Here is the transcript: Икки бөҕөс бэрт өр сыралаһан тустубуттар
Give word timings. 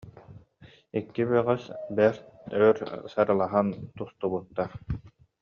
Икки 0.97 1.23
бөҕөс 1.29 1.63
бэрт 1.95 2.23
өр 2.67 2.77
сыралаһан 3.11 3.67
тустубуттар 3.97 4.71